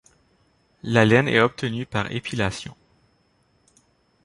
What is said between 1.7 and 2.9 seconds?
par épilation.